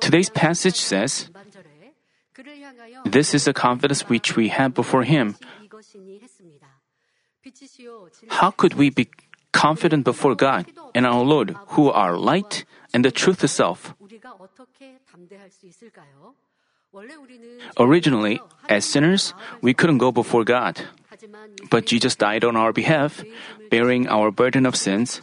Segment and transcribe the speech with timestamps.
[0.00, 1.28] Today's passage says,
[3.04, 5.36] This is the confidence which we have before Him.
[8.28, 9.08] How could we be
[9.52, 13.94] confident before God and our Lord, who are light and the truth itself?
[17.78, 20.80] Originally, as sinners, we couldn't go before God.
[21.70, 23.24] But Jesus died on our behalf,
[23.70, 25.22] bearing our burden of sins,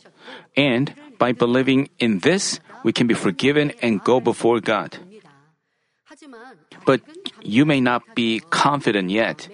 [0.56, 4.98] and by believing in this, we can be forgiven and go before God.
[6.86, 7.02] But
[7.42, 9.48] you may not be confident yet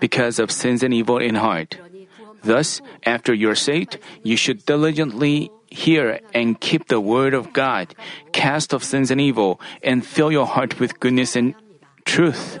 [0.00, 1.78] because of sins and evil in heart.
[2.42, 7.94] Thus, after you're saved, you should diligently hear and keep the word of God,
[8.32, 11.54] cast off sins and evil, and fill your heart with goodness and
[12.06, 12.58] truth.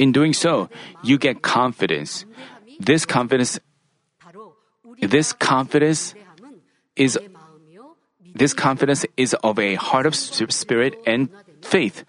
[0.00, 0.68] In doing so,
[1.04, 2.24] you get confidence.
[2.80, 3.60] This confidence,
[5.00, 6.14] this confidence
[6.96, 7.18] is
[8.34, 11.28] this confidence is of a heart of spirit and
[11.62, 12.02] faith.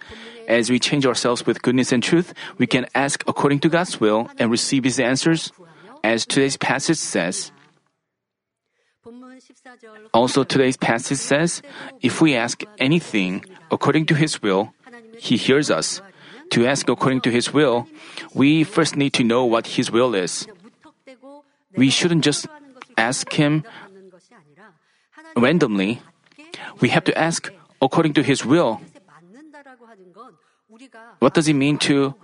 [0.47, 4.29] As we change ourselves with goodness and truth, we can ask according to God's will
[4.39, 5.51] and receive His answers.
[6.03, 7.51] As today's passage says,
[10.13, 11.61] also today's passage says,
[12.01, 14.73] if we ask anything according to His will,
[15.17, 16.01] He hears us.
[16.51, 17.87] To ask according to His will,
[18.33, 20.47] we first need to know what His will is.
[21.75, 22.47] We shouldn't just
[22.97, 23.63] ask Him
[25.35, 26.01] randomly.
[26.79, 28.79] We have to ask according to His will.
[31.19, 32.15] What does it mean to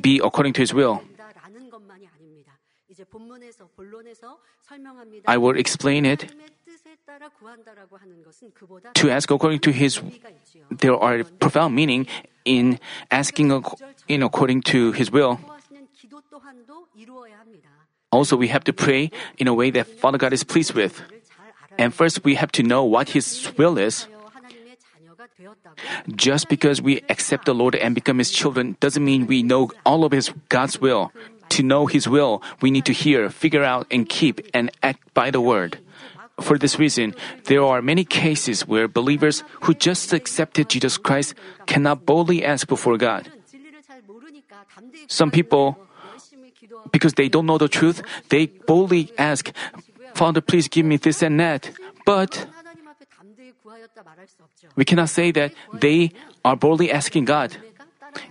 [0.00, 1.02] be according to His will?
[5.26, 6.32] I will explain it.
[8.94, 10.00] To ask according to His,
[10.70, 12.06] there are profound meaning
[12.44, 12.78] in
[13.10, 13.64] asking
[14.08, 15.38] in according to His will.
[18.10, 21.02] Also, we have to pray in a way that Father God is pleased with.
[21.78, 24.06] And first, we have to know what His will is.
[26.14, 30.04] Just because we accept the Lord and become His children doesn't mean we know all
[30.04, 31.12] of His God's will.
[31.50, 35.30] To know His will, we need to hear, figure out, and keep and act by
[35.30, 35.78] the Word.
[36.40, 37.14] For this reason,
[37.44, 41.34] there are many cases where believers who just accepted Jesus Christ
[41.66, 43.30] cannot boldly ask before God.
[45.08, 45.78] Some people,
[46.92, 49.50] because they don't know the truth, they boldly ask,
[50.14, 51.70] Father, please give me this and that.
[52.04, 52.46] But
[54.76, 56.12] we cannot say that they
[56.44, 57.56] are boldly asking God.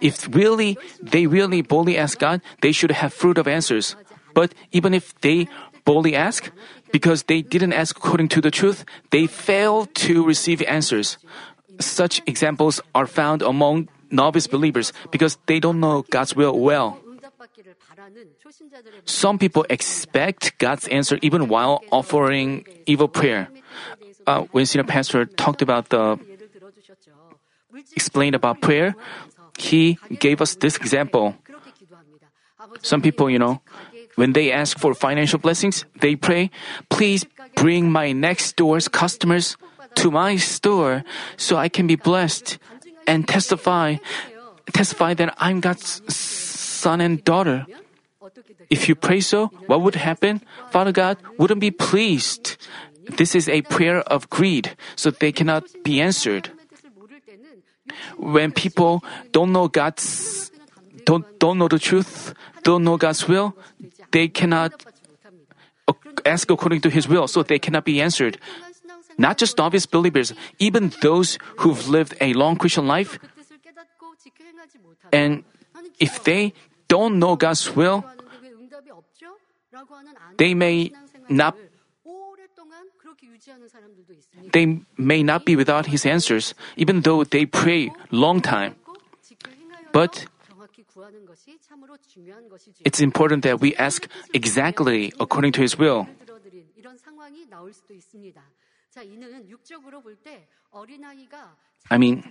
[0.02, 3.96] If really they really boldly ask God, they should have fruit of answers.
[4.34, 5.48] But even if they
[5.86, 6.52] boldly ask,
[6.92, 11.18] because they didn't ask according to the truth, they failed to receive answers.
[11.80, 17.00] Such examples are found among novice believers because they don't know God's will well.
[19.06, 23.50] Some people expect God's answer even while offering evil prayer.
[24.28, 26.20] Uh, when senior pastor talked about the
[27.96, 28.96] explained about prayer,
[29.58, 31.36] he gave us this example.
[32.82, 33.62] Some people, you know,
[34.16, 36.50] when they ask for financial blessings, they pray,
[36.90, 39.58] please bring my next door's customers
[39.96, 41.04] to my store
[41.38, 42.58] so I can be blessed
[43.08, 43.98] and testify,
[44.74, 47.66] testify that I'm God's son and daughter.
[48.70, 50.42] If you pray so, what would happen?
[50.72, 52.58] Father God wouldn't be pleased.
[53.06, 56.50] This is a prayer of greed, so they cannot be answered.
[58.18, 60.52] When people don't know God's,
[61.06, 62.34] don't, don't know the truth,
[62.64, 63.54] don't know God's will,
[64.16, 64.72] they cannot
[65.88, 65.94] uh,
[66.24, 68.40] ask according to His will, so they cannot be answered.
[69.20, 73.20] Not just novice believers, even those who've lived a long Christian life,
[75.12, 75.44] and
[76.00, 76.56] if they
[76.88, 78.08] don't know God's will,
[80.40, 80.96] they may
[81.28, 81.60] not
[84.56, 88.76] they may not be without his answers, even though they pray long time.
[89.92, 90.26] But
[92.84, 96.08] it's important that we ask exactly according to his will.
[101.92, 102.24] I mean,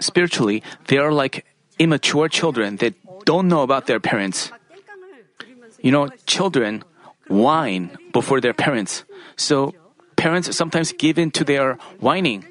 [0.00, 1.44] spiritually, they are like
[1.78, 2.94] immature children that
[3.24, 4.52] don't know about their parents.
[5.80, 6.82] You know, children
[7.28, 9.04] whine before their parents.
[9.36, 9.74] So
[10.16, 12.44] parents sometimes give in to their whining.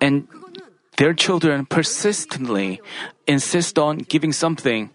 [0.00, 0.28] And
[0.96, 2.80] their children persistently
[3.26, 4.90] insist on giving something.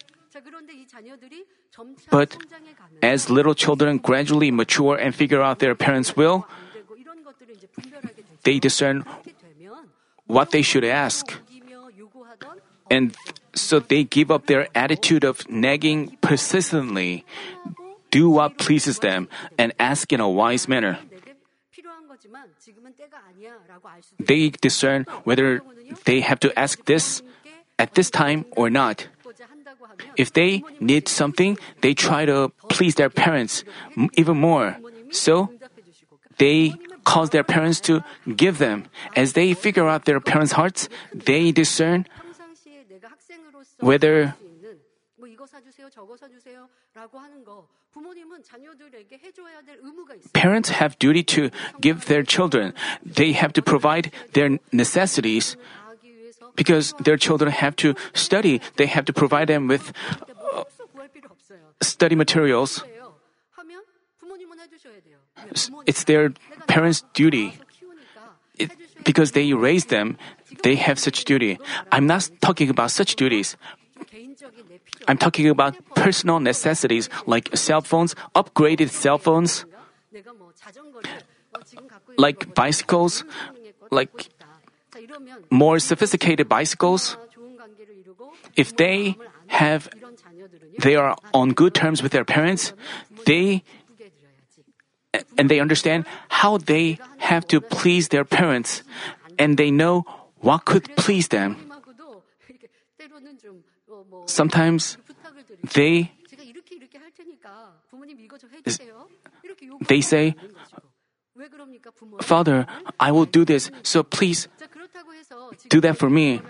[2.12, 2.38] But
[3.02, 6.48] as little children gradually mature and figure out their parents' will,
[8.44, 9.06] they discern
[10.28, 11.34] what they should ask.
[12.90, 13.16] And
[13.54, 17.26] so they give up their attitude of nagging persistently,
[18.12, 21.00] do what pleases them, and ask in a wise manner.
[24.20, 25.62] They discern whether
[26.06, 27.22] they have to ask this
[27.78, 29.08] at this time or not.
[30.18, 33.64] If they need something, they try to please their parents
[34.14, 34.78] even more.
[35.12, 35.50] So
[36.38, 36.74] they
[37.04, 38.04] cause their parents to
[38.36, 38.86] give them.
[39.16, 42.06] As they figure out their parents' hearts, they discern
[43.80, 44.36] whether
[50.34, 51.50] Parents have duty to
[51.82, 52.74] give their children.
[53.04, 55.58] They have to provide their necessities
[56.56, 58.62] because their children have to study.
[58.78, 59.92] They have to provide them with
[60.54, 60.64] uh,
[61.82, 62.84] study materials.
[65.86, 66.34] It's their
[66.68, 67.58] parents' duty.
[68.58, 68.72] It,
[69.04, 70.18] because they raised them,
[70.64, 71.58] they have such duty.
[71.92, 73.56] I'm not talking about such duties,
[75.08, 79.66] I'm talking about personal necessities like cell phones, upgraded cell phones,
[82.18, 83.24] like bicycles,
[83.92, 84.30] like
[85.50, 87.18] more sophisticated bicycles.
[88.56, 89.18] If they
[89.48, 89.90] have,
[90.80, 92.74] they are on good terms with their parents,
[93.26, 93.64] they
[95.38, 98.84] and they understand how they have to please their parents
[99.40, 100.06] and they know
[100.38, 101.69] what could please them
[104.30, 104.98] sometimes
[105.74, 106.12] they
[109.88, 110.36] they say,
[112.22, 112.68] Father,
[113.00, 114.48] I will do this, so please
[115.70, 116.42] do that for me.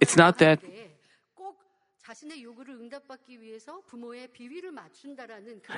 [0.00, 0.60] It's not that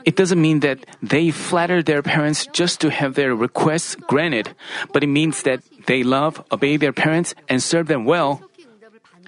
[0.04, 4.54] it doesn't mean that they flatter their parents just to have their requests granted,
[4.92, 8.42] but it means that they love, obey their parents, and serve them well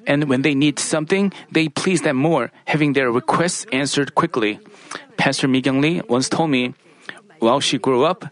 [0.06, 4.60] and when they need something, they please them more, having their requests answered quickly.
[5.16, 6.74] Pastor Mi Kyung Lee once told me,
[7.40, 8.26] while she grew up,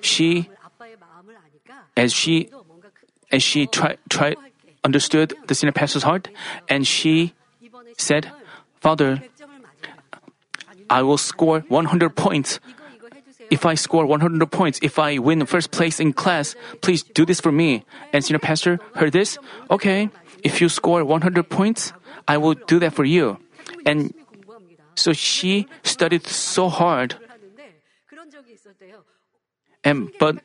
[0.00, 0.48] she,
[1.96, 2.50] as she,
[3.32, 4.36] as she tried, tried,
[4.84, 6.28] understood the senior pastor's heart,
[6.68, 7.32] and she
[7.96, 8.30] said,
[8.80, 9.22] Father,
[10.88, 12.60] I will score 100 points.
[13.50, 17.40] If I score 100 points, if I win first place in class, please do this
[17.40, 17.84] for me.
[18.12, 19.38] And senior pastor heard this,
[19.70, 20.10] okay,
[20.46, 21.92] if you score 100 points,
[22.28, 23.42] I will do that for you.
[23.84, 24.14] And
[24.94, 27.18] so she studied so hard.
[29.82, 30.38] And, but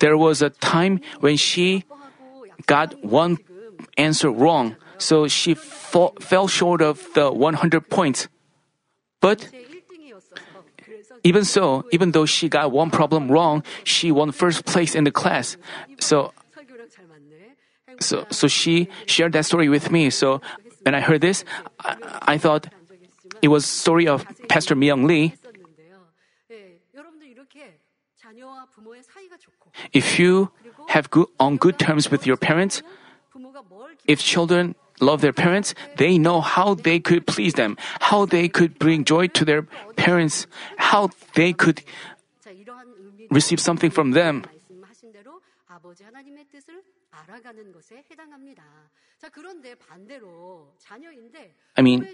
[0.00, 1.84] there was a time when she
[2.64, 3.36] got one
[3.96, 8.28] answer wrong, so she fell short of the 100 points.
[9.20, 9.48] But
[11.24, 15.12] even so, even though she got one problem wrong, she won first place in the
[15.12, 15.56] class.
[16.00, 16.32] So
[18.00, 20.10] so, so she shared that story with me.
[20.10, 20.40] So
[20.82, 21.44] when I heard this,
[21.80, 22.68] I, I thought
[23.42, 25.34] it was story of Pastor Myung Lee.
[29.92, 30.50] If you
[30.88, 32.82] have good, on good terms with your parents,
[34.06, 38.78] if children love their parents, they know how they could please them, how they could
[38.78, 39.62] bring joy to their
[39.96, 40.46] parents,
[40.76, 41.82] how they could
[43.30, 44.44] receive something from them.
[51.76, 52.06] I mean,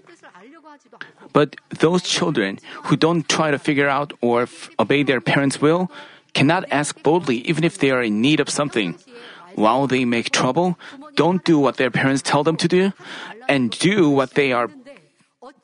[1.33, 2.57] but those children
[2.89, 5.89] who don't try to figure out or f- obey their parents' will
[6.33, 8.95] cannot ask boldly even if they are in need of something.
[9.55, 10.75] While they make trouble,
[11.15, 12.91] don't do what their parents tell them to do,
[13.47, 14.67] and do what they are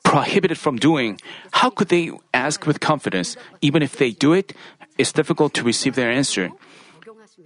[0.02, 1.20] prohibited from doing.
[1.52, 3.36] How could they ask with confidence?
[3.60, 4.54] Even if they do it,
[4.96, 6.50] it's difficult to receive their answer.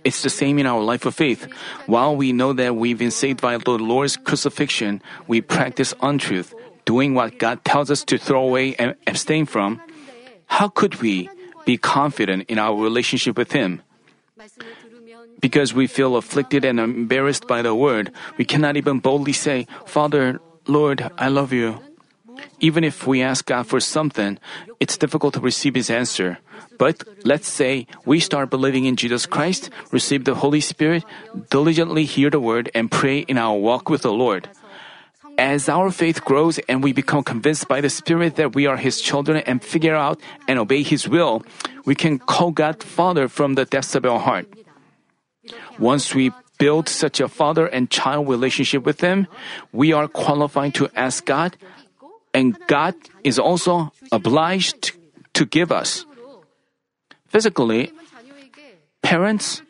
[0.07, 1.51] It's the same in our life of faith.
[1.91, 6.55] While we know that we've been saved by the Lord's crucifixion, we practice untruth,
[6.87, 9.83] doing what God tells us to throw away and abstain from.
[10.47, 11.29] How could we
[11.67, 13.83] be confident in our relationship with Him?
[15.43, 20.39] Because we feel afflicted and embarrassed by the word, we cannot even boldly say, Father,
[20.69, 21.83] Lord, I love you.
[22.61, 24.39] Even if we ask God for something,
[24.81, 26.39] it's difficult to receive His answer.
[26.79, 31.05] But let's say we start believing in Jesus Christ, receive the Holy Spirit,
[31.51, 34.49] diligently hear the word, and pray in our walk with the Lord.
[35.39, 39.01] As our faith grows and we become convinced by the Spirit that we are His
[39.01, 41.45] children and figure out and obey His will,
[41.85, 44.49] we can call God Father from the depths of our heart.
[45.79, 49.27] Once we build such a father and child relationship with Him,
[49.73, 51.57] we are qualified to ask God,
[52.37, 52.93] and God
[53.25, 54.93] is also obliged
[55.33, 56.05] to give us.
[57.33, 57.91] Physically,
[59.01, 59.65] parents,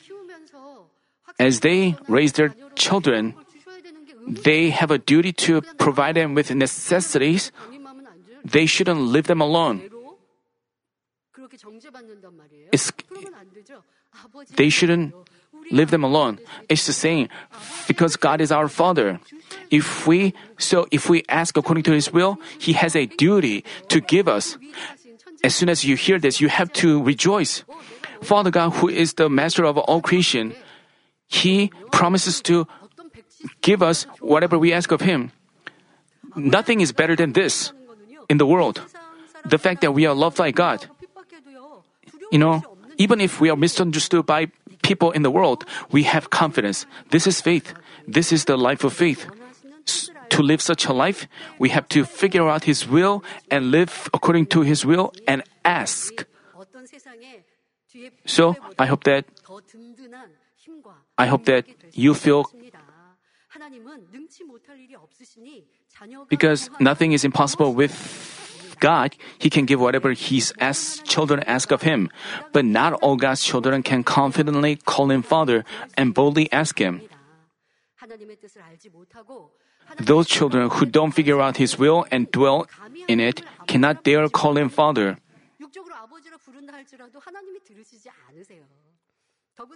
[1.38, 3.38] as they raise their children,
[4.26, 7.54] they have a duty to provide them with necessities.
[8.42, 9.86] They shouldn't leave them alone
[14.56, 15.14] they shouldn't
[15.70, 16.38] leave them alone.
[16.68, 17.28] It's the same
[17.86, 19.20] because God is our Father.
[19.70, 24.00] If we so if we ask according to His will, He has a duty to
[24.00, 24.58] give us.
[25.44, 27.64] As soon as you hear this, you have to rejoice.
[28.22, 30.54] Father God, who is the master of all creation,
[31.28, 32.66] He promises to
[33.60, 35.30] give us whatever we ask of Him.
[36.34, 37.72] Nothing is better than this
[38.28, 38.82] in the world.
[39.44, 40.86] The fact that we are loved by God
[42.30, 42.62] you know,
[42.98, 44.48] even if we are misunderstood by
[44.82, 46.86] people in the world, we have confidence.
[47.10, 47.74] This is faith.
[48.06, 49.26] This is the life of faith.
[49.86, 51.26] S- to live such a life,
[51.58, 56.24] we have to figure out His will and live according to His will and ask.
[58.26, 59.24] So I hope that
[61.16, 61.64] I hope that
[61.94, 62.44] you feel
[66.28, 68.35] because nothing is impossible with
[68.80, 72.10] God, He can give whatever His as- children ask of Him.
[72.52, 75.64] But not all God's children can confidently call Him Father
[75.96, 77.02] and boldly ask Him.
[80.00, 82.66] Those children who don't figure out His will and dwell
[83.08, 85.18] in it cannot dare call Him Father.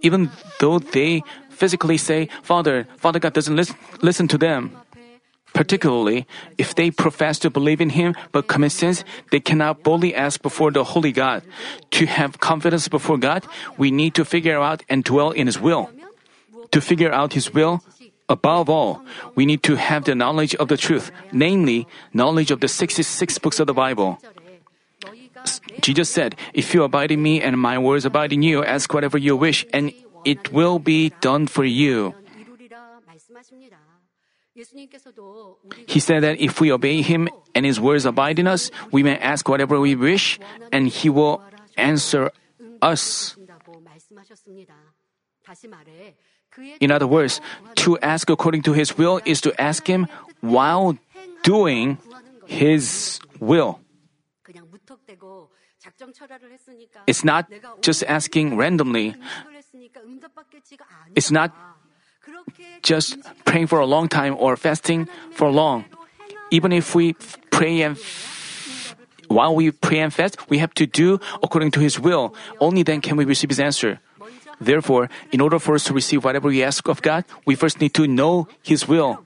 [0.02, 0.30] Even
[0.61, 4.76] though they physically say, Father, Father God doesn't listen, listen to them.
[5.52, 6.26] Particularly,
[6.59, 10.71] if they profess to believe in Him but commit sins, they cannot boldly ask before
[10.71, 11.42] the Holy God.
[11.99, 13.45] To have confidence before God,
[13.76, 15.90] we need to figure out and dwell in His will.
[16.71, 17.83] To figure out His will,
[18.28, 19.02] above all,
[19.35, 23.59] we need to have the knowledge of the truth, namely, knowledge of the 66 books
[23.59, 24.19] of the Bible.
[25.80, 29.19] Jesus said, If you abide in me and my words abide in you, ask whatever
[29.19, 29.92] you wish, and
[30.25, 32.14] it will be done for you.
[35.87, 39.17] He said that if we obey Him and His words abide in us, we may
[39.19, 40.38] ask whatever we wish,
[40.73, 41.43] and He will
[41.76, 42.31] answer
[42.83, 43.37] us.
[46.81, 47.40] In other words,
[47.76, 50.07] to ask according to His will is to ask Him
[50.40, 50.99] while
[51.43, 51.99] doing
[52.47, 53.81] His will.
[57.07, 57.47] It's not
[57.81, 59.14] just asking randomly.
[61.14, 61.52] It's not
[62.82, 65.85] just praying for a long time or fasting for long.
[66.50, 67.14] Even if we
[67.50, 67.97] pray and
[69.28, 72.35] while we pray and fast, we have to do according to His will.
[72.59, 74.00] Only then can we receive His answer.
[74.61, 77.94] Therefore, in order for us to receive whatever we ask of God, we first need
[77.94, 79.25] to know His will.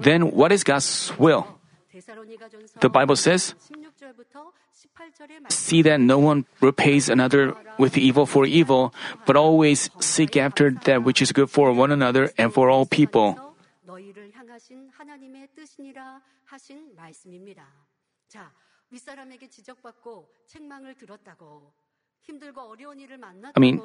[0.00, 1.46] Then, what is God's will?
[2.80, 3.54] The Bible says,
[5.48, 8.92] See that no one repays another with evil for evil,
[9.26, 13.36] but always seek after that which is good for one another and for all people.
[23.54, 23.80] I mean,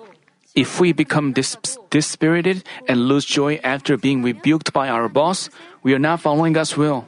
[0.56, 5.50] if we become dis- dispirited and lose joy after being rebuked by our boss,
[5.84, 7.06] we are not following God's will.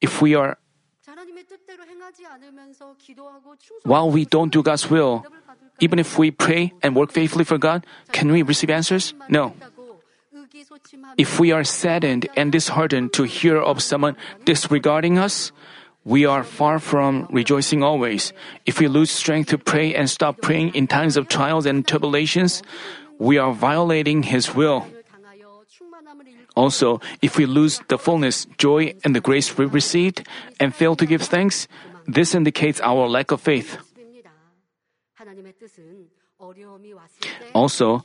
[0.00, 0.58] If we are
[3.84, 5.24] while we don't do God's will,
[5.80, 9.14] even if we pray and work faithfully for God, can we receive answers?
[9.28, 9.54] No.
[11.16, 15.52] If we are saddened and disheartened to hear of someone disregarding us,
[16.04, 18.32] we are far from rejoicing always.
[18.66, 22.62] If we lose strength to pray and stop praying in times of trials and tribulations,
[23.18, 24.86] we are violating His will.
[26.56, 30.26] Also, if we lose the fullness, joy, and the grace we received
[30.58, 31.68] and fail to give thanks,
[32.08, 33.78] this indicates our lack of faith.
[37.54, 38.02] Also,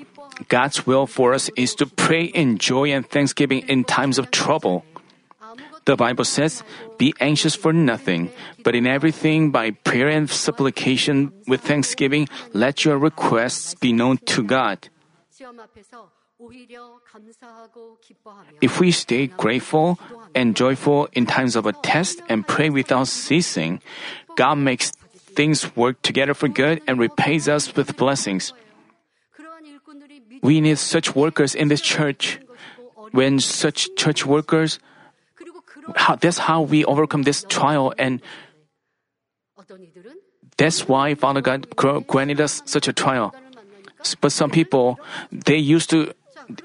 [0.49, 4.83] God's will for us is to pray in joy and thanksgiving in times of trouble.
[5.85, 6.63] The Bible says,
[6.97, 8.31] Be anxious for nothing,
[8.63, 14.43] but in everything by prayer and supplication with thanksgiving, let your requests be known to
[14.43, 14.89] God.
[18.61, 19.99] If we stay grateful
[20.35, 23.81] and joyful in times of a test and pray without ceasing,
[24.35, 24.91] God makes
[25.35, 28.53] things work together for good and repays us with blessings.
[30.41, 32.39] We need such workers in this church.
[33.11, 34.79] When such church workers,
[35.95, 38.21] how, that's how we overcome this trial, and
[40.57, 41.69] that's why Father God
[42.07, 43.35] granted us such a trial.
[44.19, 44.99] But some people,
[45.31, 46.13] they used to,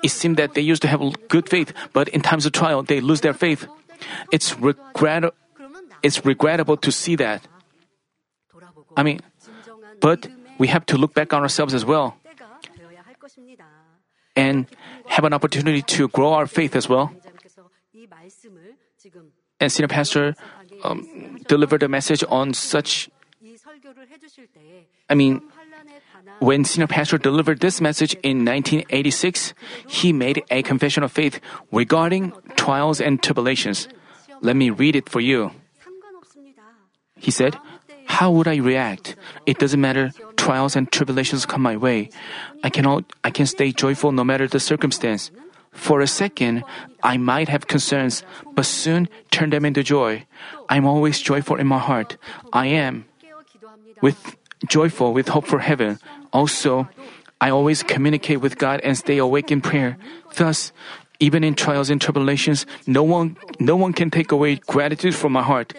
[0.03, 3.01] it seemed that they used to have good faith, but in times of trial, they
[3.01, 3.67] lose their faith.
[4.33, 5.33] It's, regret,
[6.03, 7.47] it's regrettable to see that.
[8.97, 9.21] I mean,
[10.01, 10.29] but
[10.59, 12.17] we have to look back on ourselves as well
[14.39, 14.67] and
[15.07, 17.13] have an opportunity to grow our faith as well.
[19.61, 20.35] And Senior Pastor
[20.85, 23.11] um, delivered a message on such,
[25.11, 25.43] I mean,
[26.41, 29.55] when senior pastor delivered this message in 1986,
[29.89, 31.41] he made a confession of faith
[31.73, 33.89] regarding trials and tribulations.
[34.41, 35.51] Let me read it for you.
[37.17, 37.59] He said,
[38.07, 39.17] How would I react?
[39.47, 40.13] It doesn't matter.
[40.37, 42.11] Trials and tribulations come my way.
[42.63, 45.31] I cannot, I can stay joyful no matter the circumstance.
[45.73, 46.65] For a second,
[47.03, 48.23] I might have concerns,
[48.55, 50.27] but soon turn them into joy.
[50.69, 52.17] I'm always joyful in my heart.
[52.53, 53.07] I am
[54.01, 55.99] with joyful with hope for heaven.
[56.33, 56.89] Also,
[57.41, 59.97] I always communicate with God and stay awake in prayer.
[60.35, 60.73] Thus,
[61.21, 65.43] even in trials and tribulations, no one no one can take away gratitude from my
[65.43, 65.75] heart.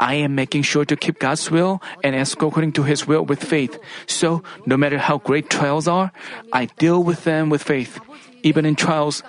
[0.00, 3.42] I am making sure to keep God's will and ask according to his will with
[3.42, 3.78] faith.
[4.06, 6.10] So, no matter how great trials are,
[6.52, 8.00] I deal with them with faith.
[8.42, 9.22] Even in trials,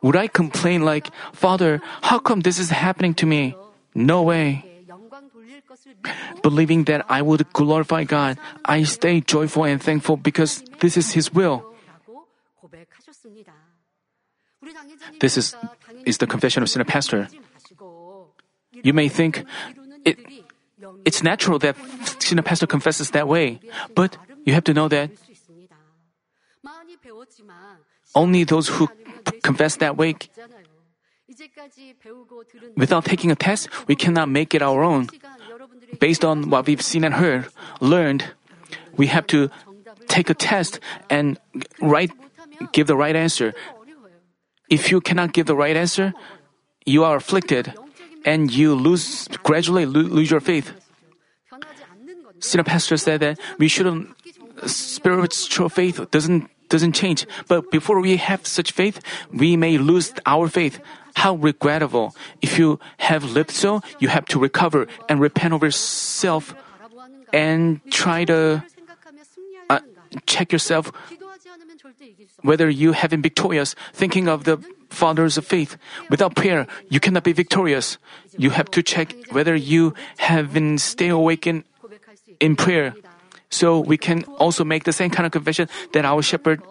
[0.00, 3.56] would I complain like, "Father, how come this is happening to me?"
[3.96, 4.67] No way.
[6.42, 11.32] Believing that I would glorify God, I stay joyful and thankful because this is His
[11.32, 11.64] will.
[15.20, 15.56] This is,
[16.04, 17.28] is the confession of senior pastor.
[18.72, 19.44] You may think
[20.04, 20.18] it,
[21.04, 21.76] it's natural that
[22.18, 23.60] senior pastor confesses that way,
[23.94, 25.10] but you have to know that
[28.14, 28.88] only those who
[29.42, 30.16] confess that way.
[32.76, 35.08] Without taking a test, we cannot make it our own
[36.00, 37.48] based on what we've seen and heard,
[37.80, 38.30] learned,
[38.96, 39.50] we have to
[40.08, 41.38] take a test and
[41.80, 42.10] write,
[42.72, 43.54] give the right answer.
[44.68, 46.12] If you cannot give the right answer,
[46.84, 47.72] you are afflicted
[48.24, 50.72] and you lose, gradually lose your faith.
[52.40, 52.64] St.
[52.66, 54.14] pastor said that we shouldn't,
[54.66, 57.26] spiritual faith doesn't doesn't change.
[57.48, 59.00] But before we have such faith,
[59.32, 60.80] we may lose our faith.
[61.18, 62.14] How regrettable.
[62.40, 66.54] If you have lived so, you have to recover and repent of yourself
[67.32, 68.62] and try to
[69.68, 69.80] uh,
[70.26, 70.92] check yourself
[72.42, 75.76] whether you have been victorious, thinking of the fathers of faith.
[76.08, 77.98] Without prayer, you cannot be victorious.
[78.38, 81.64] You have to check whether you have been stay awake in,
[82.38, 82.94] in prayer.
[83.50, 86.62] So we can also make the same kind of confession that our shepherd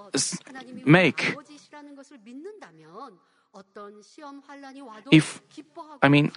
[0.86, 1.36] make.
[5.12, 5.42] If
[6.02, 6.32] I mean,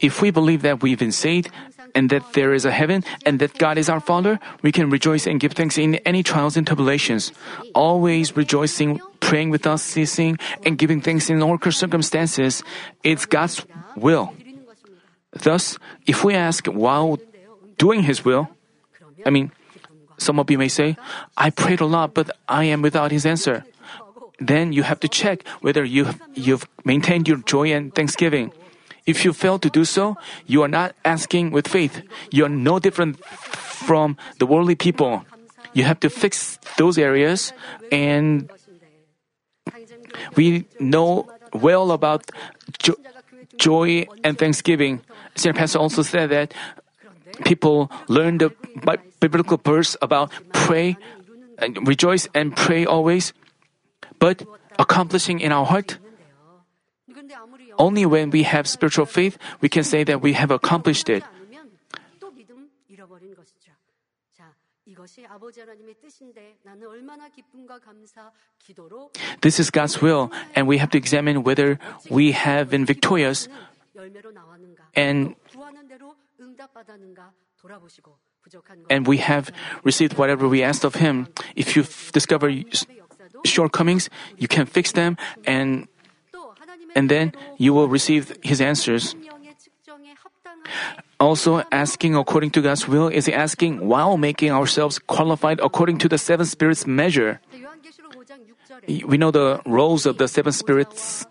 [0.00, 1.50] if we believe that we've been saved
[1.94, 5.26] and that there is a heaven and that God is our Father, we can rejoice
[5.26, 7.32] and give thanks in any trials and tribulations.
[7.74, 12.62] Always rejoicing, praying without ceasing, and giving thanks in all circumstances.
[13.02, 13.64] It's God's
[13.96, 14.34] will.
[15.32, 17.18] Thus, if we ask while
[17.78, 18.48] doing His will,
[19.24, 19.52] I mean,
[20.18, 20.96] some of you may say,
[21.36, 23.64] I prayed a lot, but I am without His answer.
[24.38, 28.52] Then you have to check whether you, you've maintained your joy and thanksgiving.
[29.06, 32.02] If you fail to do so, you are not asking with faith.
[32.30, 35.24] You are no different from the worldly people.
[35.72, 37.52] You have to fix those areas
[37.92, 38.50] and
[40.34, 42.30] we know well about
[42.78, 42.96] jo-
[43.56, 45.00] joy and thanksgiving.
[45.34, 46.54] Senior Pastor also said that
[47.44, 48.50] people learn the
[49.20, 50.96] biblical verse about pray,
[51.58, 53.32] and rejoice and pray always,
[54.18, 54.42] but
[54.78, 55.98] accomplishing in our heart?
[57.78, 61.24] Only when we have spiritual faith, we can say that we have accomplished it.
[69.40, 71.78] This is God's will, and we have to examine whether
[72.10, 73.48] we have been victorious
[74.94, 75.34] and,
[78.90, 79.50] and we have
[79.84, 81.28] received whatever we asked of Him.
[81.56, 82.48] If you discover
[83.44, 85.88] shortcomings, you can fix them and
[86.94, 89.14] and then you will receive his answers.
[91.20, 96.18] Also, asking according to God's will is asking while making ourselves qualified according to the
[96.18, 97.40] seven spirits measure.
[98.86, 101.26] We know the roles of the seven spirits.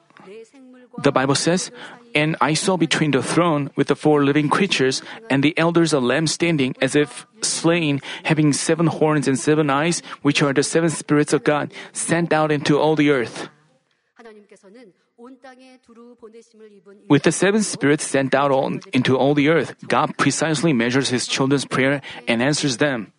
[1.04, 1.72] The Bible says,
[2.16, 6.00] and I saw between the throne with the four living creatures and the elders a
[6.00, 10.90] lamb standing as if slain, having seven horns and seven eyes, which are the seven
[10.90, 13.50] spirits of God, sent out into all the earth.
[17.10, 21.28] With the seven spirits sent out all, into all the earth, God precisely measures his
[21.28, 23.12] children's prayer and answers them.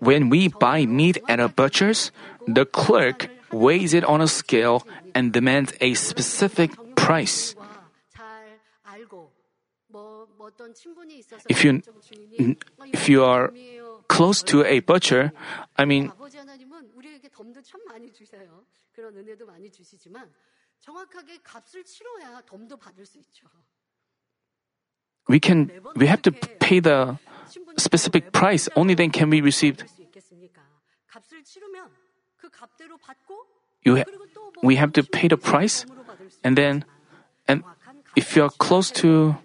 [0.00, 2.12] When we buy meat at a butcher's,
[2.46, 7.54] the clerk weighs it on a scale and demands a specific price.
[11.48, 11.82] If you,
[12.92, 13.52] if you are
[14.08, 15.32] close to a butcher,
[15.76, 16.12] I mean,
[25.28, 27.18] we can we have to pay the
[27.76, 29.78] specific price only then can we receive
[33.84, 34.04] you ha-
[34.62, 35.84] we have to pay the price,
[36.44, 36.84] and then,
[37.48, 37.64] and
[38.16, 39.36] if you are close to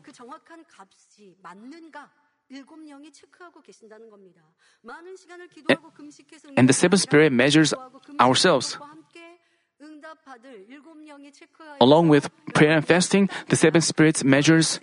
[6.55, 7.73] and the seventh spirit measures
[8.19, 8.77] ourselves.
[11.81, 14.79] Along with prayer and fasting, the seventh spirit measures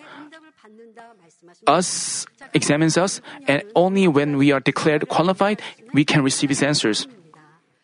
[1.67, 5.61] us, examines us, and only when we are declared qualified,
[5.93, 7.09] we can receive his answers.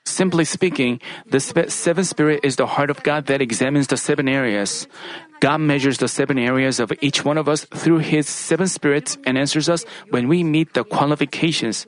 [0.07, 4.87] Simply speaking, the seventh spirit is the heart of God that examines the seven areas.
[5.41, 9.39] God measures the seven areas of each one of us through his seven spirits and
[9.39, 11.87] answers us when we meet the qualifications.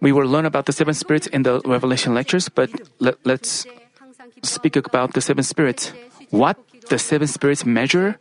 [0.00, 3.66] We will learn about the seven spirits in the Revelation lectures, but let, us
[4.42, 5.92] speak about the seven spirits.
[6.30, 6.58] What
[6.88, 8.18] the seven spirits measure?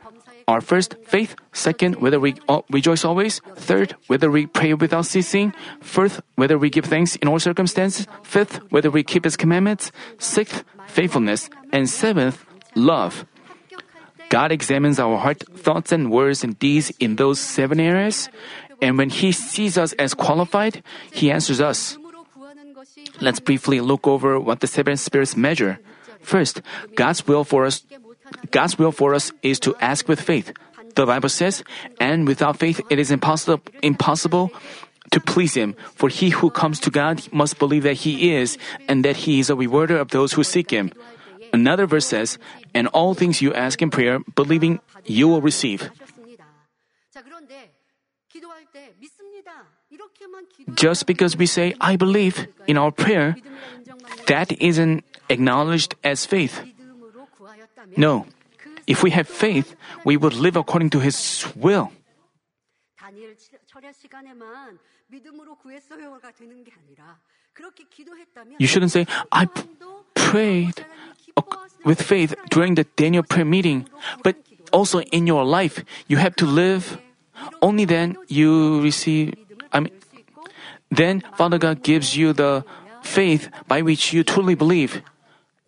[0.48, 2.36] are first faith, second, whether uh, we
[2.70, 7.40] rejoice always, third, whether we pray without ceasing, fourth, whether we give thanks in all
[7.40, 13.26] circumstances, fifth, whether we keep his commandments, sixth, faithfulness, and seventh, love.
[14.30, 18.30] God examines our heart, thoughts, and words and deeds in those seven areas,
[18.82, 21.98] and when he sees us as qualified, he answers us.
[23.22, 25.80] Let's briefly look over what the seven spirits measure.
[26.22, 26.62] First,
[26.96, 27.86] God's will for us
[28.52, 30.54] God's will for us is to ask with faith.
[30.96, 31.64] The Bible says,
[32.00, 34.52] and without faith it is impossible, impossible
[35.12, 38.58] to please Him, for he who comes to God must believe that He is,
[38.88, 40.92] and that He is a rewarder of those who seek Him.
[41.54, 42.38] Another verse says,
[42.74, 45.90] and all things you ask in prayer, believing you will receive.
[50.76, 53.38] Just because we say, I believe in our prayer,
[54.28, 56.60] that isn't acknowledged as faith.
[57.98, 58.26] No,
[58.88, 61.92] if we have faith, we would live according to His will.
[68.60, 69.64] You shouldn't say, I p-
[70.14, 70.86] prayed
[71.84, 73.88] with faith during the Daniel prayer meeting,
[74.24, 74.36] but
[74.72, 76.98] also in your life, you have to live.
[77.62, 79.36] Only then you receive,
[79.72, 79.94] I mean,
[80.90, 82.64] then Father God gives you the
[83.04, 85.02] faith by which you truly believe.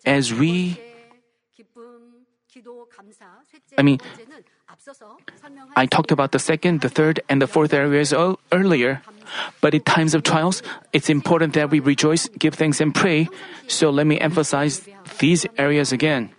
[0.04, 0.80] As we
[3.78, 4.02] I mean,
[5.76, 8.12] I talked about the second, the third, and the fourth areas
[8.50, 9.02] earlier.
[9.60, 10.62] But in times of trials,
[10.92, 13.28] it's important that we rejoice, give thanks, and pray.
[13.68, 14.82] So let me emphasize
[15.18, 16.30] these areas again.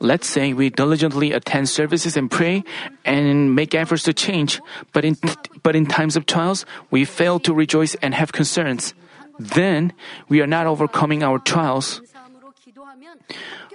[0.00, 2.64] Let's say we diligently attend services and pray
[3.04, 4.60] and make efforts to change,
[4.92, 5.16] but in,
[5.62, 8.94] but in times of trials, we fail to rejoice and have concerns.
[9.38, 9.92] Then
[10.28, 12.00] we are not overcoming our trials.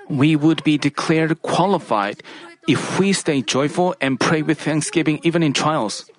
[0.10, 2.24] We would be declared qualified
[2.68, 6.10] if we stay joyful and pray with thanksgiving even in trials.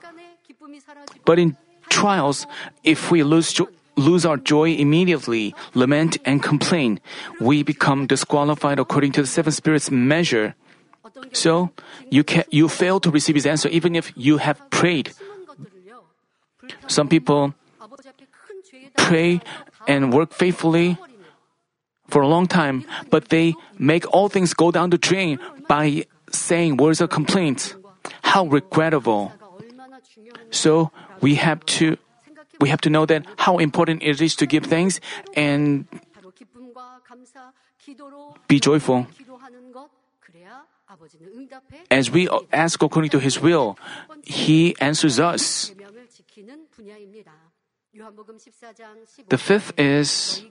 [1.25, 1.57] But in
[1.89, 2.47] trials,
[2.83, 7.01] if we lose, jo- lose our joy immediately, lament and complain,
[7.41, 10.55] we become disqualified according to the seven spirits measure.
[11.33, 11.71] So,
[12.11, 15.13] you, you fail to receive his answer even if you have prayed.
[16.89, 17.55] Some people
[18.97, 19.41] pray
[19.87, 20.99] and work faithfully
[22.09, 26.05] for a long time, but they make all things go down the drain by
[26.35, 27.77] saying words of complaint.
[28.23, 29.33] How regrettable.
[30.51, 31.97] So we have to
[32.61, 35.01] we have to know that how important it is to give thanks
[35.35, 35.87] and
[38.49, 39.07] be joyful.
[41.91, 43.77] As we ask according to His will,
[44.23, 45.73] He answers us.
[49.29, 50.43] The fifth is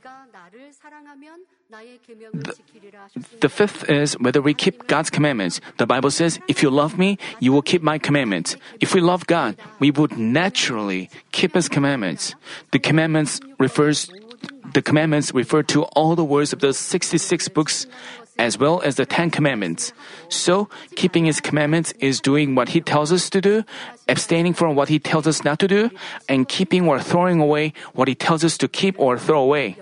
[3.41, 5.60] the, fifth is whether we keep God's commandments.
[5.77, 8.56] The Bible says, If you love me, you will keep my commandments.
[8.79, 12.34] If we love God, we would naturally keep his commandments.
[12.71, 14.10] The commandments refers
[14.73, 17.86] the commandments refer to all the words of the 66 books
[18.38, 19.93] as well as the Ten Commandments.
[20.30, 23.63] So, keeping His commandments is doing what He tells us to do,
[24.08, 25.89] abstaining from what He tells us not to do,
[26.28, 29.78] and keeping or throwing away what He tells us to keep or throw away.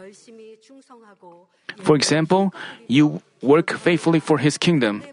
[1.79, 2.53] For example,
[2.87, 5.03] you work faithfully for His kingdom.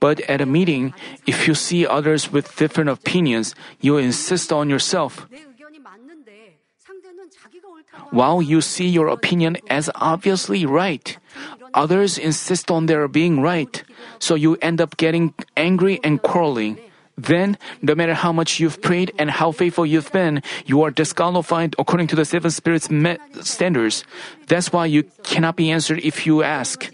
[0.00, 0.92] But at a meeting,
[1.26, 5.26] if you see others with different opinions, you insist on yourself
[8.10, 11.18] while you see your opinion as obviously right,
[11.74, 13.82] others insist on their being right,
[14.18, 16.78] so you end up getting angry and quarreling.
[17.16, 21.76] Then, no matter how much you've prayed and how faithful you've been, you are disqualified
[21.78, 22.88] according to the seven spirits
[23.42, 24.04] standards.
[24.48, 26.90] That's why you cannot be answered if you ask.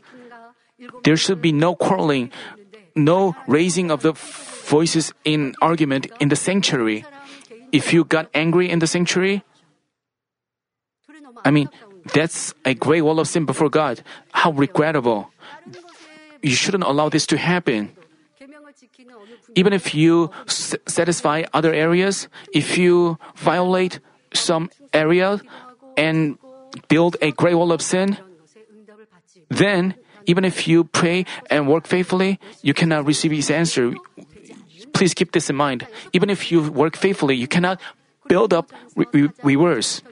[1.05, 2.33] There should be no quarreling,
[2.95, 7.05] no raising of the voices in argument in the sanctuary.
[7.73, 9.43] If you got angry in the sanctuary,
[11.44, 11.68] I mean,
[12.12, 14.03] that's a great wall of sin before God.
[14.33, 15.31] How regrettable.
[16.42, 17.92] You shouldn't allow this to happen.
[19.55, 24.00] Even if you s- satisfy other areas, if you violate
[24.33, 25.40] some area
[25.96, 26.38] and
[26.88, 28.16] build a great wall of sin,
[29.50, 29.94] then
[30.26, 33.92] even if you pray and work faithfully, you cannot receive his answer.
[34.92, 35.87] Please keep this in mind.
[36.12, 37.81] Even if you work faithfully, you cannot
[38.29, 40.03] build up re- re- rewards.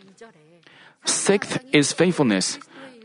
[1.05, 2.59] Sixth is faithfulness.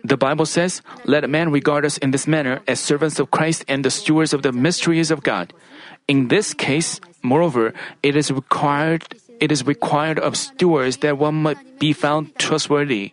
[0.03, 3.63] The Bible says, Let a man regard us in this manner as servants of Christ
[3.67, 5.53] and the stewards of the mysteries of God.
[6.07, 9.07] In this case, moreover, it is required
[9.39, 13.11] it is required of stewards that one might be found trustworthy.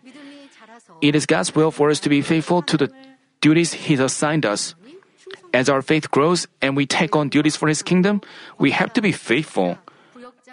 [1.01, 2.91] It is God's will for us to be faithful to the
[3.41, 4.75] duties He has assigned us.
[5.53, 8.21] As our faith grows and we take on duties for His kingdom,
[8.57, 9.77] we have to be faithful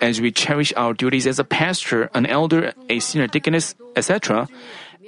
[0.00, 4.48] as we cherish our duties as a pastor, an elder, a senior deaconess, etc.,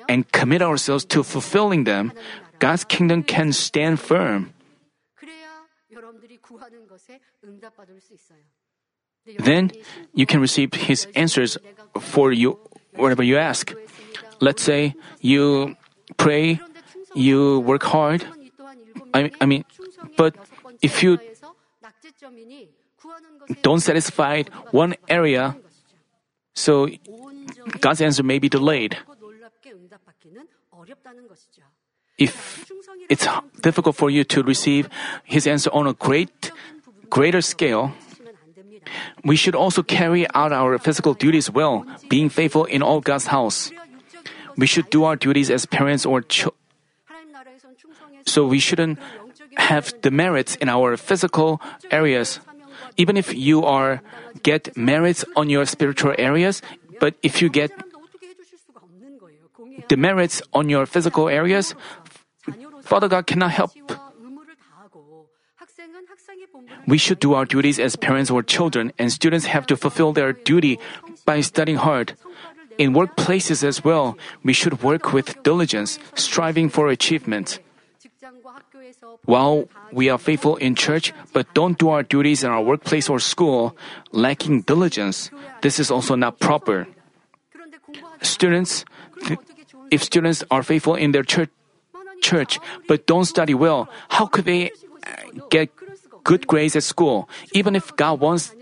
[0.08, 2.12] and commit ourselves to fulfilling them,
[2.58, 4.52] God's kingdom can stand firm.
[9.38, 9.70] Then
[10.14, 11.58] you can receive His answers
[11.98, 12.58] for you
[12.96, 13.72] whatever you ask.
[14.40, 15.76] Let's say you
[16.16, 16.60] pray,
[17.14, 18.24] you work hard.
[19.12, 19.64] I, I mean,
[20.16, 20.34] but
[20.82, 21.18] if you
[23.62, 25.56] don't satisfy one area,
[26.54, 26.88] so
[27.80, 28.96] God's answer may be delayed.
[32.18, 32.70] If
[33.08, 33.26] it's
[33.62, 34.88] difficult for you to receive
[35.24, 36.52] His answer on a great,
[37.08, 37.92] greater scale,
[39.24, 43.72] we should also carry out our physical duties well, being faithful in all God's house.
[44.56, 46.58] We should do our duties as parents or children.
[48.26, 48.98] So we shouldn't
[49.56, 51.60] have demerits in our physical
[51.90, 52.40] areas.
[53.00, 54.04] Even if you are
[54.44, 56.60] get merits on your spiritual areas,
[57.00, 57.72] but if you get
[59.88, 61.72] demerits on your physical areas,
[62.84, 63.72] Father God cannot help.
[66.86, 70.36] We should do our duties as parents or children, and students have to fulfill their
[70.36, 70.76] duty
[71.24, 72.20] by studying hard.
[72.76, 77.60] In workplaces as well, we should work with diligence, striving for achievement.
[79.24, 83.18] While we are faithful in church but don't do our duties in our workplace or
[83.18, 83.76] school,
[84.12, 85.30] lacking diligence,
[85.62, 86.86] this is also not proper.
[88.22, 88.84] Students,
[89.90, 91.50] if students are faithful in their church,
[92.22, 95.70] church but don't study well, how could they uh, get
[96.24, 97.28] good grades at school?
[97.52, 98.54] Even if God wants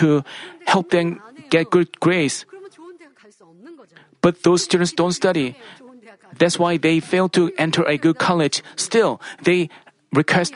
[0.00, 0.24] to
[0.66, 2.46] help them get good grades,
[4.20, 5.54] but those students don't study,
[6.38, 8.62] that's why they fail to enter a good college.
[8.76, 9.70] Still, they
[10.12, 10.54] request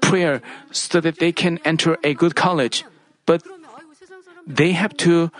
[0.00, 2.84] prayer so that they can enter a good college.
[3.26, 3.42] But
[4.46, 5.30] they have to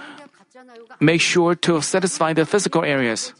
[1.00, 3.34] make sure to satisfy the physical areas.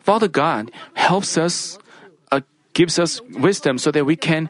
[0.00, 1.78] Father God helps us,
[2.32, 2.40] uh,
[2.72, 4.48] gives us wisdom so that we can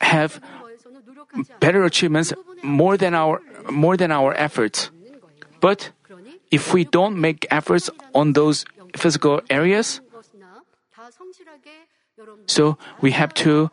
[0.00, 0.40] have
[1.60, 4.90] better achievements more than our more than our efforts.
[5.60, 5.92] But
[6.50, 8.64] if we don't make efforts on those
[8.96, 10.00] physical areas.
[12.46, 13.70] So we have to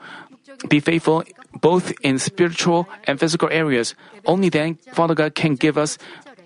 [0.70, 1.24] be faithful
[1.60, 3.96] both in spiritual and physical areas.
[4.26, 5.98] Only then Father God can give us,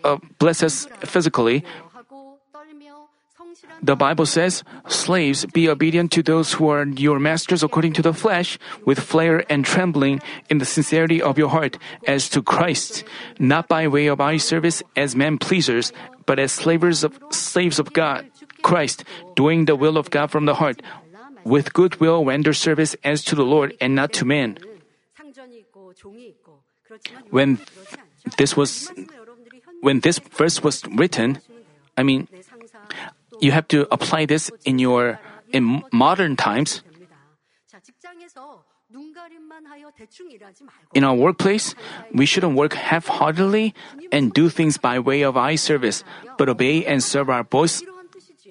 [0.03, 1.63] uh, bless us physically.
[3.81, 8.13] The Bible says, Slaves, be obedient to those who are your masters according to the
[8.13, 13.03] flesh, with flair and trembling in the sincerity of your heart, as to Christ,
[13.39, 15.91] not by way of eye service as men pleasers,
[16.25, 18.30] but as slavers of, slaves of God.
[18.61, 19.03] Christ,
[19.35, 20.81] doing the will of God from the heart,
[21.43, 24.57] with good will render service as to the Lord and not to men.
[27.29, 27.59] When
[28.37, 28.91] this was
[29.81, 31.39] when this verse was written,
[31.97, 32.27] I mean,
[33.39, 35.19] you have to apply this in your
[35.51, 36.83] in modern times.
[40.93, 41.75] In our workplace,
[42.13, 43.73] we shouldn't work half heartedly
[44.11, 46.03] and do things by way of eye service,
[46.37, 47.83] but obey and serve our boss,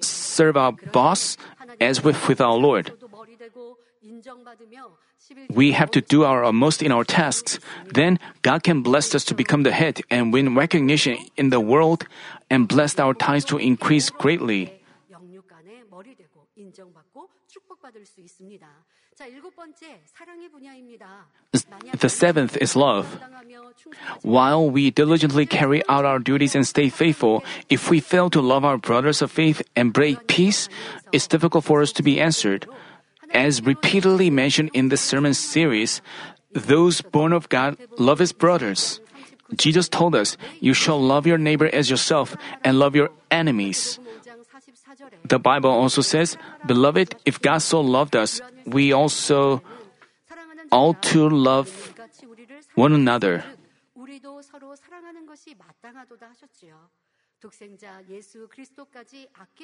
[0.01, 1.37] serve our boss
[1.79, 2.91] as with, with our Lord.
[5.53, 7.59] We have to do our utmost in our tasks.
[7.93, 12.07] Then God can bless us to become the head and win recognition in the world
[12.49, 14.80] and bless our ties to increase greatly.
[15.90, 18.66] 영육 간에 머리 대고 인정받고 축복받을 수 있습니다.
[19.14, 21.26] 자, 일곱 번째 사랑의 분야입니다.
[21.68, 23.18] 만약 The seventh is love.
[23.18, 28.30] 감당하며 충성하지 While we diligently carry out our duties and stay faithful, if we fail
[28.30, 30.68] to love our brothers of faith and break peace,
[31.12, 32.68] it's difficult for us to be answered.
[33.34, 36.00] As repeatedly mentioned in this sermon series,
[36.52, 39.00] those born of God love his brothers.
[39.54, 43.98] Jesus told us, You shall love your neighbor as yourself and love your enemies.
[45.27, 49.61] The Bible also says, Beloved, if God so loved us, we also
[50.71, 51.93] ought to love
[52.75, 53.43] one another.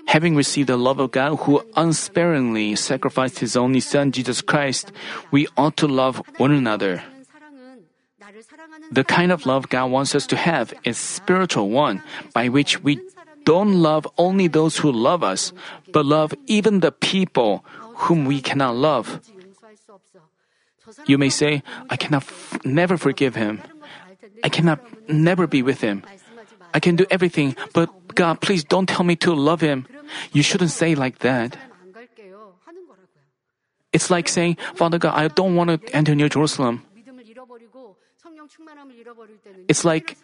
[0.08, 4.92] Having received the love of God who unsparingly sacrificed his only Son, Jesus Christ,
[5.32, 7.04] we ought to love one another.
[8.92, 12.02] The kind of love God wants us to have is spiritual one
[12.34, 13.00] by which we
[13.48, 15.56] don't love only those who love us,
[15.96, 17.64] but love even the people
[18.04, 19.24] whom we cannot love.
[21.08, 23.64] You may say, I cannot f- never forgive him.
[24.44, 26.04] I cannot never be with him.
[26.74, 29.88] I can do everything, but God, please don't tell me to love him.
[30.36, 31.56] You shouldn't say like that.
[33.94, 36.84] It's like saying, Father God, I don't want to enter New Jerusalem
[39.68, 40.18] it's like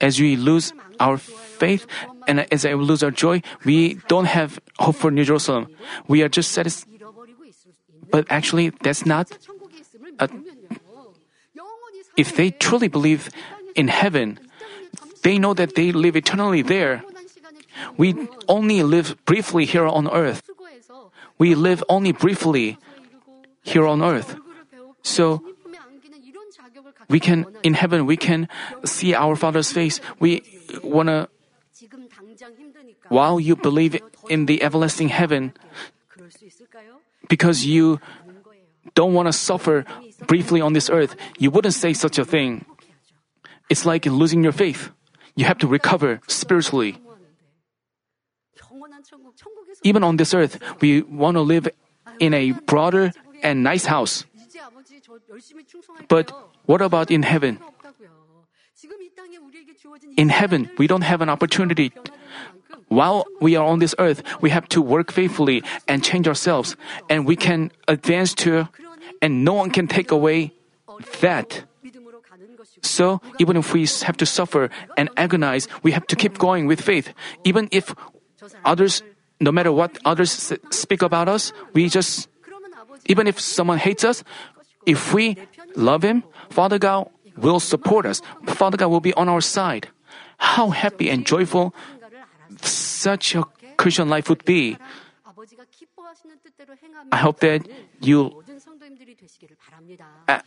[0.00, 1.86] as we lose our faith
[2.26, 5.68] and as I lose our joy, we don't have hope for New Jerusalem.
[6.08, 6.88] We are just satisfied.
[8.10, 9.30] But actually, that's not.
[10.18, 10.28] A,
[12.16, 13.30] if they truly believe
[13.74, 14.38] in heaven,
[15.22, 17.02] they know that they live eternally there.
[17.96, 20.42] We only live briefly here on earth.
[21.38, 22.78] We live only briefly
[23.62, 24.36] here on earth.
[25.02, 25.42] So
[27.10, 28.48] we can in heaven we can
[28.86, 30.00] see our father's face.
[30.18, 30.42] We
[30.82, 31.28] want to
[33.10, 33.98] while you believe
[34.30, 35.52] in the everlasting heaven
[37.28, 37.98] because you
[38.94, 39.84] don't want to suffer
[40.26, 42.64] briefly on this earth you wouldn't say such a thing.
[43.68, 44.90] It's like losing your faith.
[45.34, 46.98] You have to recover spiritually.
[49.82, 51.68] Even on this earth we want to live
[52.20, 53.10] in a broader
[53.42, 54.24] and nice house.
[56.08, 56.32] But
[56.66, 57.58] what about in heaven?
[60.16, 61.92] In heaven, we don't have an opportunity.
[62.88, 66.76] While we are on this earth, we have to work faithfully and change ourselves,
[67.08, 68.68] and we can advance to,
[69.22, 70.52] and no one can take away
[71.20, 71.64] that.
[72.82, 76.80] So, even if we have to suffer and agonize, we have to keep going with
[76.80, 77.12] faith.
[77.44, 77.94] Even if
[78.64, 79.02] others,
[79.38, 82.28] no matter what others speak about us, we just,
[83.06, 84.24] even if someone hates us,
[84.86, 85.36] if we
[85.76, 88.22] love Him, Father God will support us.
[88.46, 89.88] Father God will be on our side.
[90.38, 91.74] How happy and joyful
[92.62, 93.44] such a
[93.76, 94.76] Christian life would be.
[97.12, 97.66] I hope that
[98.00, 98.42] you.
[100.28, 100.40] Uh,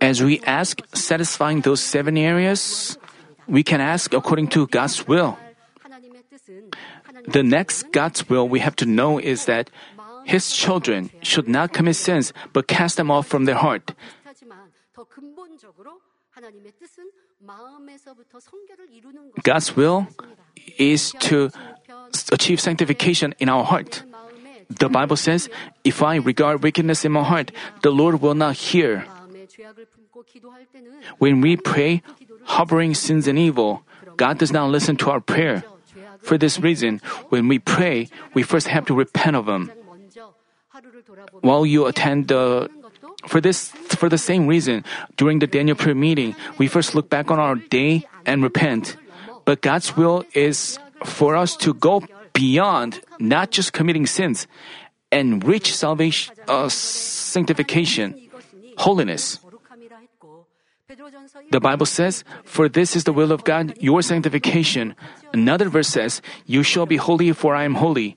[0.00, 2.98] as we ask, satisfying those seven areas,
[3.46, 5.38] we can ask according to God's will.
[7.26, 9.70] The next God's will we have to know is that
[10.28, 13.96] his children should not commit sins but cast them off from their heart.
[19.42, 20.06] God's will
[20.76, 21.50] is to
[22.30, 24.04] achieve sanctification in our heart.
[24.68, 25.48] The Bible says,
[25.82, 29.08] If I regard wickedness in my heart, the Lord will not hear.
[31.16, 32.02] When we pray,
[32.44, 33.82] harboring sins and evil,
[34.16, 35.64] God does not listen to our prayer.
[36.20, 39.72] For this reason, when we pray, we first have to repent of them
[41.40, 42.68] while you attend the
[43.26, 44.84] for this for the same reason
[45.16, 48.96] during the Daniel prayer meeting we first look back on our day and repent
[49.44, 54.46] but God's will is for us to go beyond not just committing sins
[55.10, 58.14] and reach salvation uh, sanctification
[58.78, 59.40] holiness
[61.50, 64.96] the Bible says, For this is the will of God, your sanctification.
[65.34, 68.16] Another verse says, You shall be holy, for I am holy.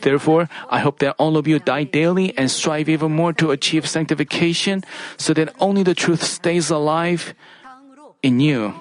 [0.00, 3.88] Therefore, I hope that all of you die daily and strive even more to achieve
[3.88, 4.84] sanctification
[5.16, 7.34] so that only the truth stays alive
[8.22, 8.74] in you.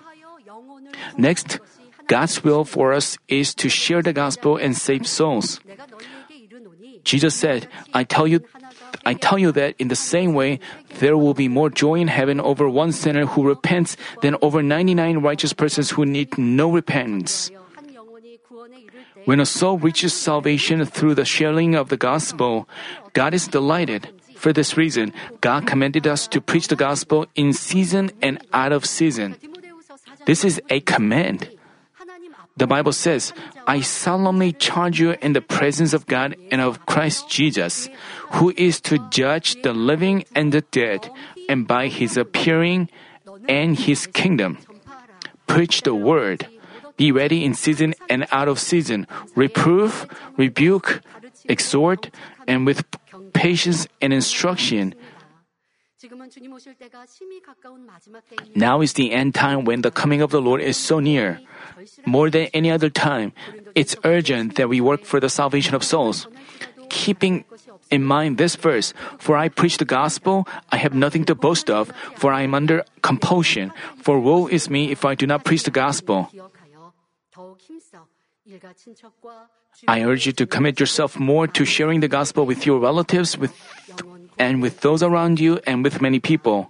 [1.18, 1.60] Next,
[2.08, 5.60] God's will for us is to share the gospel and save souls.
[7.04, 8.42] Jesus said, I tell you
[9.06, 10.60] I tell you that in the same way,
[11.00, 15.20] there will be more joy in heaven over one sinner who repents than over 99
[15.20, 17.50] righteous persons who need no repentance.
[19.26, 22.68] When a soul reaches salvation through the sharing of the gospel,
[23.14, 24.10] God is delighted.
[24.36, 28.86] For this reason, God commanded us to preach the gospel in season and out of
[28.86, 29.36] season.
[30.26, 31.50] This is a command.
[32.58, 33.34] The Bible says,
[33.66, 37.90] I solemnly charge you in the presence of God and of Christ Jesus,
[38.38, 41.10] who is to judge the living and the dead,
[41.48, 42.90] and by his appearing
[43.48, 44.58] and his kingdom.
[45.48, 46.48] Preach the word.
[47.02, 49.10] Be ready in season and out of season.
[49.34, 50.06] Reprove,
[50.38, 51.02] rebuke,
[51.50, 52.14] exhort,
[52.46, 52.86] and with
[53.34, 54.94] patience and instruction.
[58.54, 61.42] Now is the end time when the coming of the Lord is so near.
[62.06, 63.34] More than any other time,
[63.74, 66.28] it's urgent that we work for the salvation of souls.
[66.94, 67.46] Keeping
[67.90, 71.90] in mind this verse, for I preach the gospel, I have nothing to boast of,
[72.14, 75.74] for I am under compulsion, for woe is me if I do not preach the
[75.74, 76.30] gospel.
[79.89, 83.53] I urge you to commit yourself more to sharing the gospel with your relatives with,
[84.39, 86.69] and with those around you and with many people.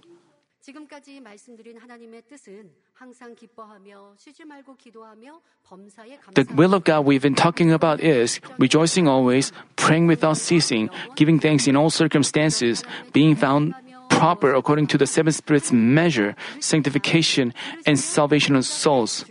[0.67, 7.05] 지금까지 말씀드린 하나님의 뜻은 항상 기뻐하며 쉬지 말고 기도하며 범사에 The 감사하며 will of God
[7.05, 12.83] we've been talking about is rejoicing always, praying without ceasing, giving thanks in all circumstances,
[13.13, 13.75] being found
[14.09, 17.53] proper according to the seven spirits measure, sanctification,
[17.85, 19.23] and salvation of souls.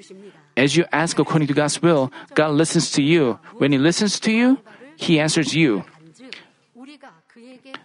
[0.57, 3.39] As you ask according to God's will, God listens to you.
[3.57, 4.59] When He listens to you,
[4.95, 5.83] He answers you.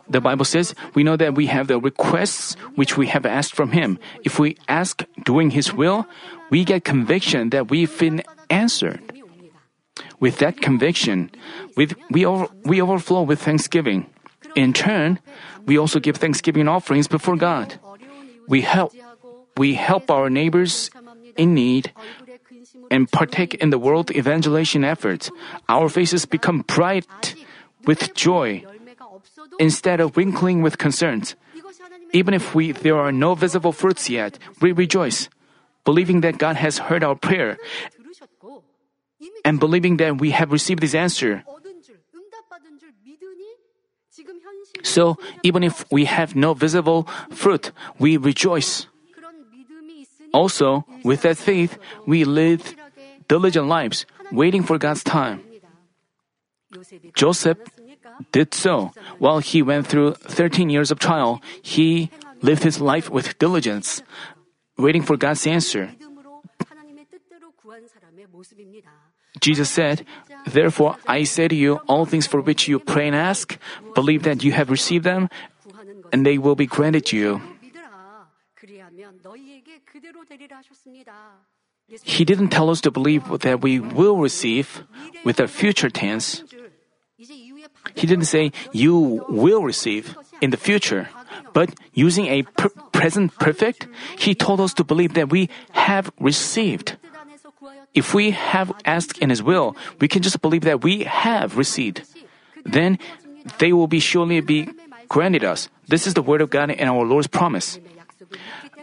[0.09, 3.73] The Bible says, We know that we have the requests which we have asked from
[3.73, 3.99] Him.
[4.25, 6.07] If we ask doing His will,
[6.51, 9.01] we get conviction that we've been answered.
[10.21, 11.31] With that conviction,
[11.77, 14.07] with, we, over, we overflow with thanksgiving.
[14.55, 15.19] In turn,
[15.67, 17.79] we also give thanksgiving offerings before God.
[18.49, 18.95] We help,
[19.57, 20.91] we help our neighbors
[21.37, 21.93] in need,
[22.91, 25.31] and partake in the world evangelization efforts,
[25.69, 27.35] our faces become bright
[27.85, 28.65] with joy
[29.59, 31.35] instead of wrinkling with concerns.
[32.13, 35.29] Even if we, there are no visible fruits yet, we rejoice,
[35.85, 37.59] believing that God has heard our prayer
[39.45, 41.45] and believing that we have received His answer.
[44.83, 48.87] So, even if we have no visible fruit, we rejoice.
[50.37, 52.77] Also, with that faith, we live
[53.25, 55.41] diligent lives, waiting for God's time.
[57.17, 57.57] Joseph
[58.33, 58.93] did so.
[59.17, 62.11] While he went through 13 years of trial, he
[62.43, 64.03] lived his life with diligence,
[64.77, 65.97] waiting for God's answer.
[69.41, 70.05] Jesus said,
[70.45, 73.57] Therefore I say to you, all things for which you pray and ask,
[73.95, 75.29] believe that you have received them,
[76.13, 77.41] and they will be granted you.
[82.03, 84.83] He didn't tell us to believe that we will receive
[85.25, 86.43] with a future tense.
[87.95, 91.09] He didn't say you will receive in the future,
[91.55, 92.43] but using a
[92.93, 93.89] present perfect,
[94.19, 96.99] he told us to believe that we have received.
[97.95, 102.03] If we have asked in his will, we can just believe that we have received.
[102.65, 102.99] Then
[103.59, 104.69] they will be surely be
[105.09, 105.71] granted us.
[105.89, 107.79] This is the word of God and our Lord's promise.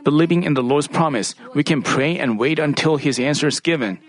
[0.03, 3.99] Believing in the Lord's promise, we can pray and wait until His answer is given.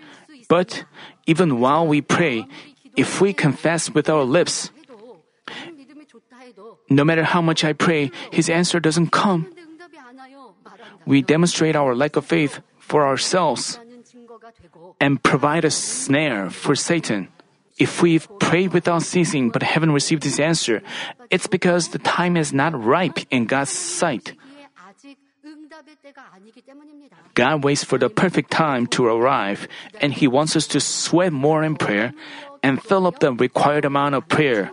[0.47, 0.83] But
[1.25, 2.45] even while we pray,
[2.95, 4.71] if we confess with our lips,
[6.89, 9.47] no matter how much I pray, His answer doesn't come.
[11.05, 13.79] We demonstrate our lack of faith for ourselves
[14.99, 17.29] and provide a snare for Satan.
[17.77, 20.81] If we've prayed without ceasing but haven't received His answer,
[21.29, 24.33] it's because the time is not ripe in God's sight.
[27.33, 29.67] God waits for the perfect time to arrive,
[29.99, 32.13] and He wants us to sweat more in prayer
[32.63, 34.71] and fill up the required amount of prayer.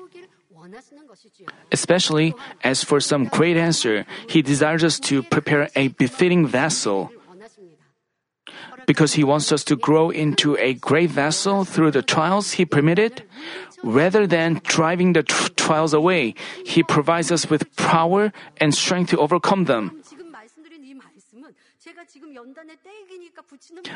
[1.70, 7.10] Especially as for some great answer, He desires us to prepare a befitting vessel.
[8.86, 13.22] Because He wants us to grow into a great vessel through the trials He permitted,
[13.82, 16.34] rather than driving the tr- trials away,
[16.64, 20.01] He provides us with power and strength to overcome them.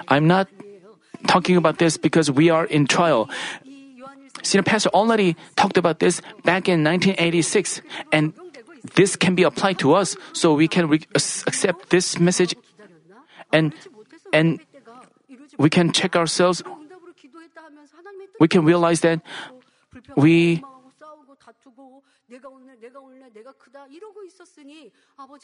[0.09, 0.49] I'm not
[1.27, 3.29] talking about this because we are in trial.
[4.43, 7.81] Senior pastor already talked about this back in 1986,
[8.13, 8.33] and
[8.95, 12.55] this can be applied to us, so we can re- accept this message,
[13.53, 13.73] and
[14.33, 14.61] and
[15.59, 16.63] we can check ourselves.
[18.39, 19.21] We can realize that
[20.17, 20.63] we.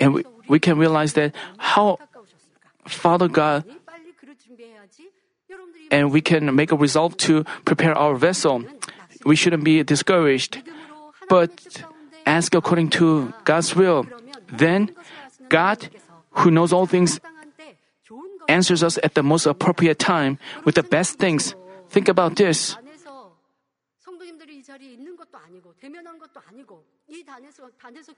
[0.00, 1.98] And we, we can realize that how
[2.86, 3.64] follow God
[5.90, 8.64] and we can make a resolve to prepare our vessel.
[9.24, 10.62] We shouldn't be discouraged,
[11.28, 11.52] but
[12.26, 14.06] ask according to God's will.
[14.48, 14.94] Then
[15.48, 15.88] God,
[16.42, 17.20] who knows all things,
[18.48, 21.54] answers us at the most appropriate time with the best things.
[21.88, 22.76] Think about this.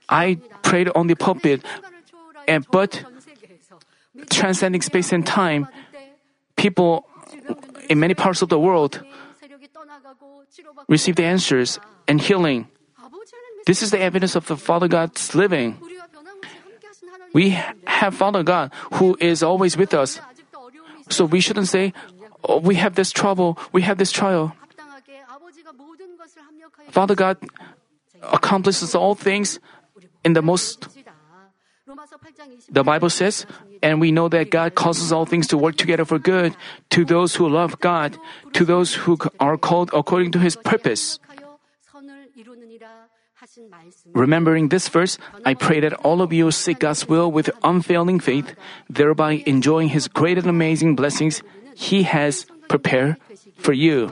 [0.09, 1.61] I prayed on the pulpit,
[2.47, 3.03] and but
[4.29, 5.67] transcending space and time,
[6.55, 7.07] people
[7.89, 9.01] in many parts of the world
[10.87, 12.67] receive the answers and healing.
[13.65, 15.77] This is the evidence of the Father God's living.
[17.33, 17.57] We
[17.87, 20.19] have Father God who is always with us.
[21.09, 21.93] So we shouldn't say,
[22.43, 24.55] oh, we have this trouble, we have this trial.
[26.89, 27.37] Father God
[28.21, 29.59] accomplishes all things
[30.23, 30.87] in the most
[32.69, 33.45] the Bible says,
[33.81, 36.55] and we know that God causes all things to work together for good
[36.91, 38.17] to those who love God,
[38.53, 41.19] to those who are called according to his purpose.
[44.13, 48.55] Remembering this verse, I pray that all of you seek God's will with unfailing faith,
[48.89, 51.43] thereby enjoying his great and amazing blessings
[51.75, 53.17] he has prepared
[53.57, 54.11] for you.